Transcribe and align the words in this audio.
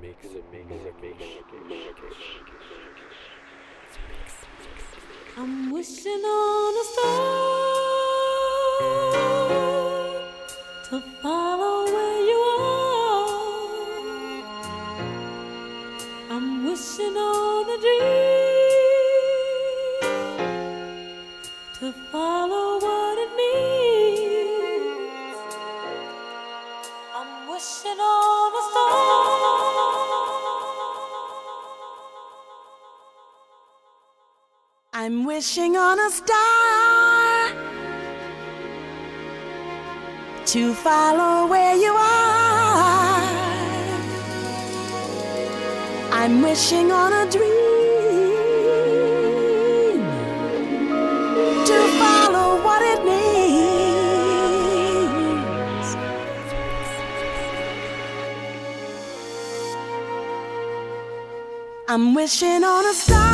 mix, 0.00 0.24
is 0.26 0.34
a 0.34 0.42
mix, 0.52 0.70
is 0.72 0.86
a 0.86 0.92
mix, 1.02 2.00
I'm 5.36 5.72
wishing 5.72 6.12
on 6.12 6.74
a 6.80 6.84
star 6.92 7.34
to 10.90 11.00
follow 11.20 11.53
wishing 35.34 35.76
on 35.76 35.98
a 35.98 36.10
star 36.10 37.50
to 40.46 40.72
follow 40.74 41.48
where 41.48 41.74
you 41.74 41.92
are. 41.92 43.20
I'm 46.12 46.40
wishing 46.40 46.92
on 46.92 47.12
a 47.12 47.24
dream 47.36 47.50
to 51.70 51.78
follow 52.00 52.48
what 52.66 52.80
it 52.92 53.00
means. 53.12 53.56
I'm 61.88 62.14
wishing 62.14 62.62
on 62.62 62.86
a 62.86 62.94
star 62.94 63.33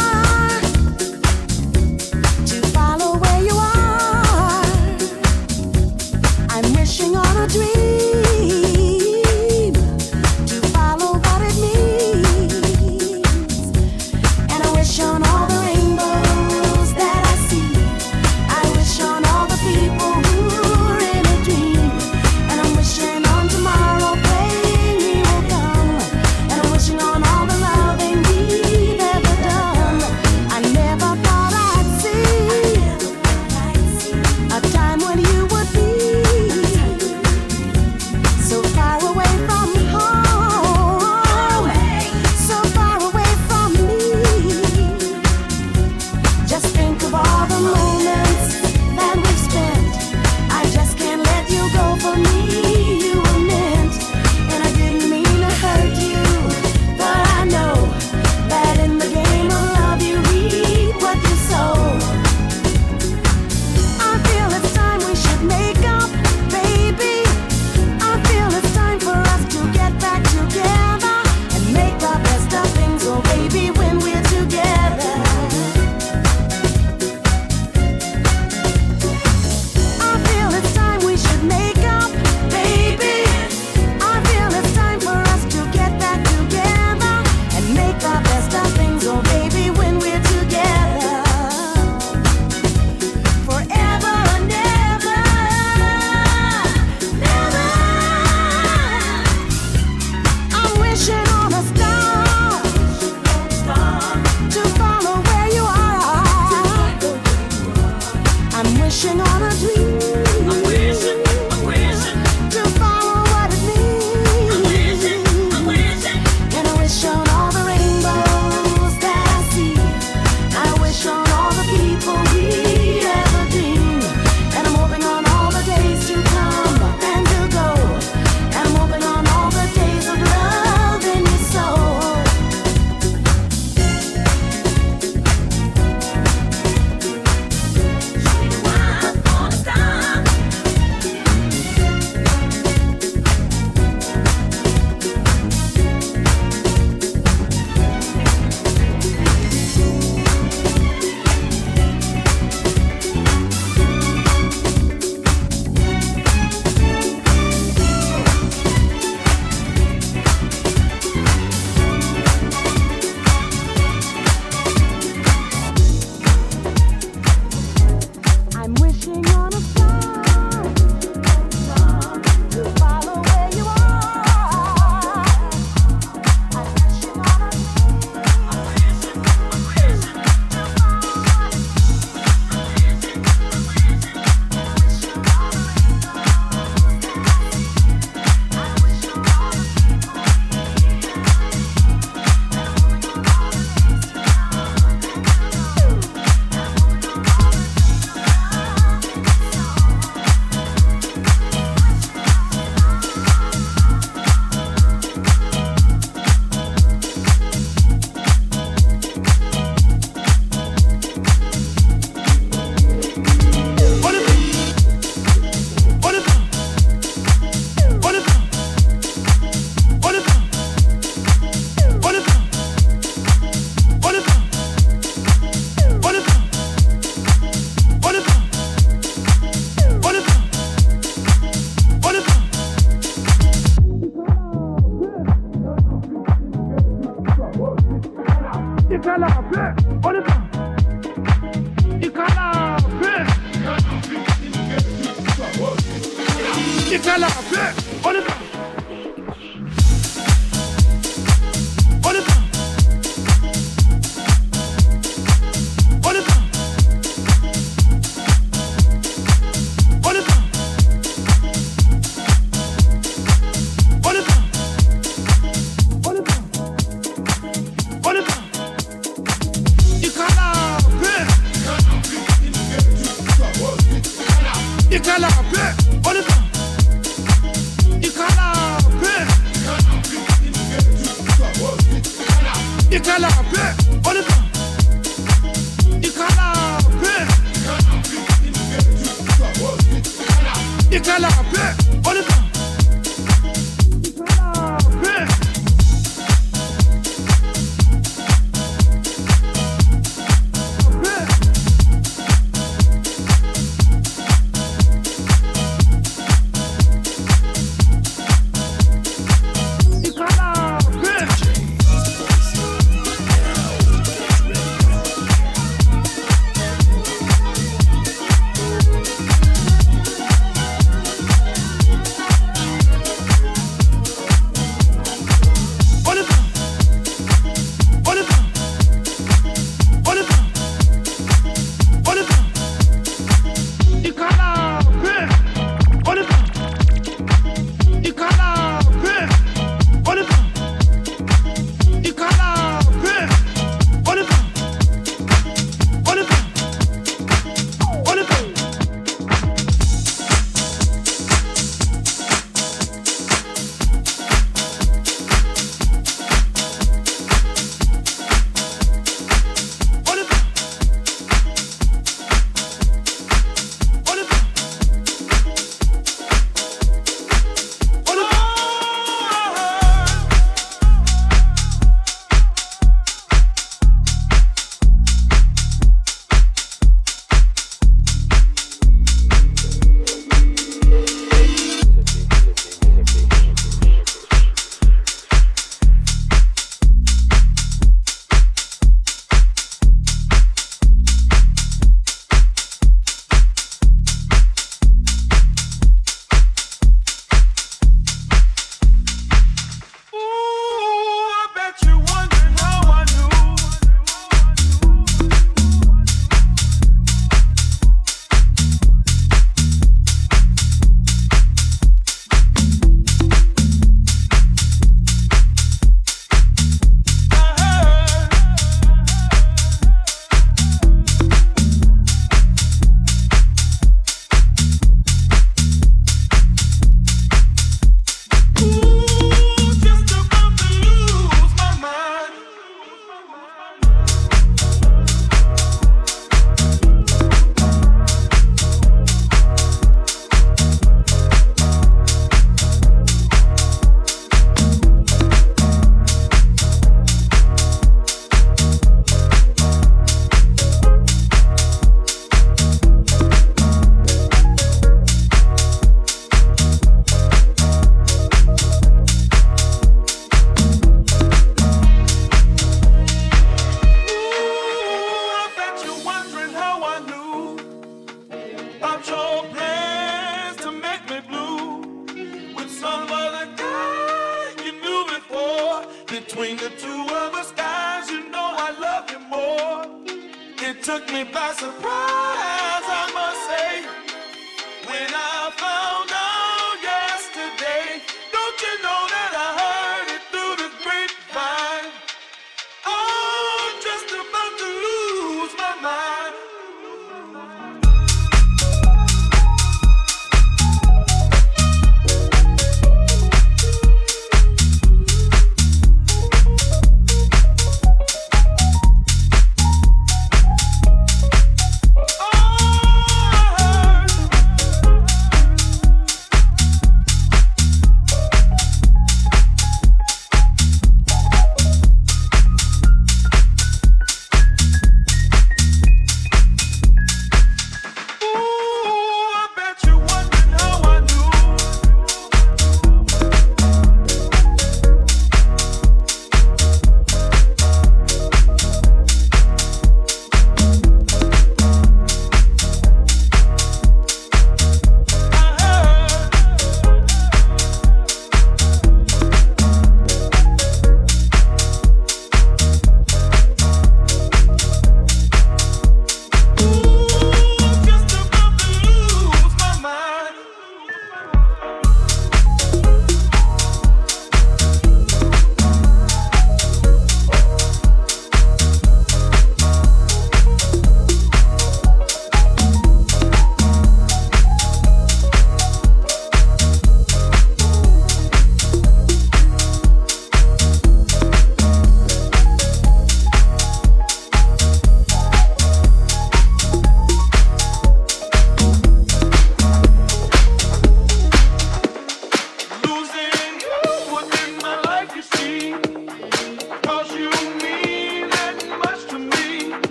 It 480.71 480.85
took 480.85 481.13
me 481.13 481.25
by 481.25 481.53
surprise. 481.55 482.90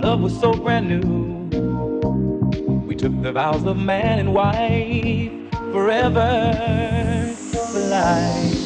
love 0.00 0.22
was 0.22 0.38
so 0.40 0.54
brand 0.54 0.88
new. 0.88 1.48
We 2.86 2.94
took 2.94 3.12
the 3.22 3.32
vows 3.32 3.64
of 3.66 3.76
man 3.76 4.18
and 4.18 4.32
wife 4.32 5.30
forever 5.72 7.34
for 7.70 7.80
life. 7.80 8.56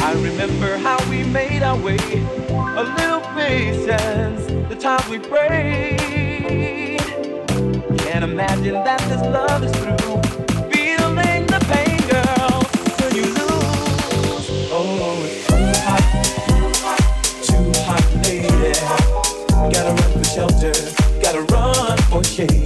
I 0.00 0.12
remember 0.14 0.76
how 0.78 0.98
we 1.08 1.22
made 1.22 1.62
our 1.62 1.78
way, 1.78 1.98
a 2.48 2.82
little 2.98 3.20
patience, 3.34 4.46
the 4.68 4.76
times 4.78 5.08
we 5.08 5.20
prayed. 5.20 7.00
Can't 7.98 8.24
imagine 8.24 8.74
that 8.74 9.00
this 9.08 9.22
love 9.22 9.62
is 9.62 9.72
through. 9.76 10.25
shelter. 20.36 20.74
Gotta 21.22 21.40
run 21.50 21.96
for 22.10 22.22
shade. 22.22 22.65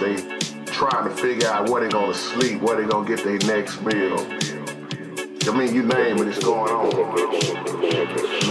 They 0.00 0.16
trying 0.64 1.04
to 1.04 1.14
figure 1.14 1.46
out 1.46 1.68
where 1.68 1.82
they 1.82 1.90
gonna 1.90 2.14
sleep, 2.14 2.62
where 2.62 2.80
they 2.80 2.88
gonna 2.88 3.06
get 3.06 3.22
their 3.22 3.36
next 3.40 3.82
meal. 3.82 4.18
I 5.46 5.56
mean, 5.56 5.74
you 5.74 5.82
name 5.82 6.16
it, 6.18 6.28
it's 6.28 6.42
going 6.42 6.72
on. 6.72 6.90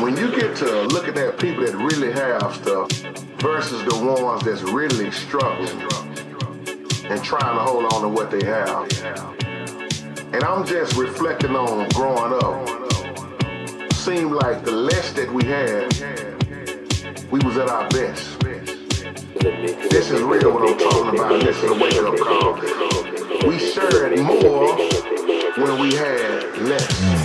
When 0.04 0.16
you 0.16 0.30
get 0.30 0.56
to 0.58 0.84
looking 0.84 1.18
at 1.18 1.40
people 1.40 1.66
that 1.66 1.76
really 1.76 2.12
have 2.12 2.56
stuff 2.56 2.92
versus 3.40 3.84
the 3.86 3.98
ones 4.22 4.44
that's 4.44 4.62
really 4.62 5.10
struggling 5.10 5.82
and 7.10 7.24
trying 7.24 7.56
to 7.56 7.64
hold 7.64 7.92
on 7.94 8.04
to 8.04 8.10
what 8.10 8.30
they 8.30 8.46
have. 8.46 8.88
And 10.32 10.44
I'm 10.44 10.68
just 10.68 10.96
reflecting 10.98 11.56
on 11.56 11.90
growing 11.90 12.34
up. 12.44 13.94
Seemed 13.94 14.34
like 14.34 14.64
the 14.64 14.72
less 14.72 15.14
that 15.14 15.32
we 15.34 15.46
had, 15.46 15.92
we 17.32 17.40
was 17.40 17.58
at 17.58 17.70
our 17.70 17.90
best. 17.90 18.29
This 19.40 20.12
is 20.12 20.22
real 20.22 20.54
what 20.54 20.70
I'm 20.70 20.78
talking 20.78 21.18
about. 21.18 21.42
This 21.42 21.56
is 21.64 21.72
a 21.72 21.74
wake 21.74 21.96
up 21.96 22.18
call. 22.20 23.48
We 23.48 23.58
shared 23.58 24.20
more 24.20 24.76
when 25.56 25.80
we 25.80 25.96
had 25.96 26.58
less. 26.58 27.19